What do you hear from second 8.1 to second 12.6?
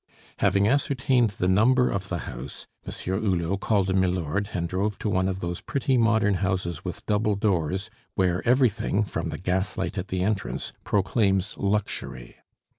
where everything, from the gaslight at the entrance, proclaims luxury.